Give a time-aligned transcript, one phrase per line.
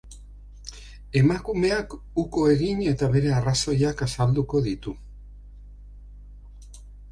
[1.19, 1.93] Emakumeak
[2.23, 4.97] uko egin eta bere arrazoiak azalduko ditu.